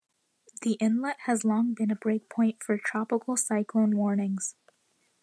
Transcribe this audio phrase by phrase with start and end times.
[0.63, 4.55] The inlet has long been a breakpoint for tropical cyclone warnings.